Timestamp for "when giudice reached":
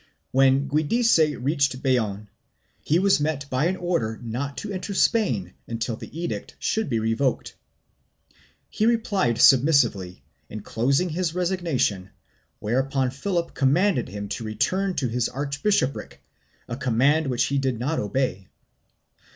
0.31-1.83